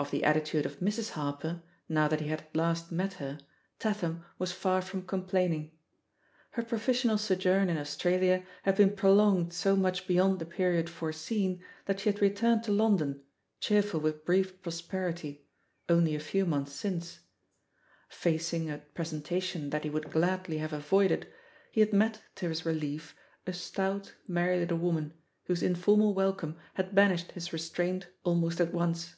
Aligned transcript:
Of 0.00 0.12
the 0.12 0.22
attitude 0.22 0.64
of 0.64 0.78
Mrs. 0.78 1.10
Harper, 1.10 1.60
now 1.88 2.06
that 2.06 2.20
he 2.20 2.28
had 2.28 2.42
at 2.42 2.54
last 2.56 2.92
met 2.92 3.14
her, 3.14 3.36
Tatham 3.80 4.24
was 4.38 4.52
far 4.52 4.80
from 4.80 5.02
com 5.02 5.26
plaining. 5.26 5.72
Her 6.50 6.62
professional 6.62 7.18
sojourn 7.18 7.68
in 7.68 7.76
Australia 7.76 8.44
had 8.62 8.76
been 8.76 8.94
prolonged 8.94 9.52
so 9.52 9.74
much 9.74 10.06
beyond 10.06 10.38
the 10.38 10.46
period 10.46 10.88
foreseen 10.88 11.64
that 11.86 11.98
she 11.98 12.10
had 12.12 12.22
returned 12.22 12.62
to 12.62 12.70
London, 12.70 13.24
cheer 13.58 13.82
ful 13.82 13.98
with 13.98 14.24
brief 14.24 14.62
prosperity, 14.62 15.44
only 15.88 16.14
a 16.14 16.20
few 16.20 16.46
months 16.46 16.74
since. 16.74 17.18
Facing 18.08 18.70
a 18.70 18.78
presentation 18.78 19.70
that 19.70 19.82
he 19.82 19.90
would 19.90 20.12
gladly 20.12 20.58
have 20.58 20.72
avoided, 20.72 21.26
he 21.72 21.80
had 21.80 21.92
met, 21.92 22.22
to 22.36 22.48
his 22.48 22.64
relief, 22.64 23.16
a 23.48 23.52
stout, 23.52 24.14
merry 24.28 24.60
little 24.60 24.78
woman, 24.78 25.12
whose 25.46 25.60
informal 25.60 26.14
wel 26.14 26.32
come 26.34 26.54
had 26.74 26.94
banished 26.94 27.32
his 27.32 27.52
restraint 27.52 28.06
almost 28.22 28.60
at 28.60 28.72
once. 28.72 29.16